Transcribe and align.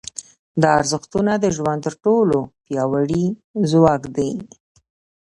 دا 0.61 0.69
ارزښتونه 0.79 1.33
د 1.39 1.45
ژوند 1.55 1.79
تر 1.85 1.93
ټولو 2.03 2.37
پیاوړي 2.65 3.25
ځواک 3.71 4.03
دي. 4.15 4.31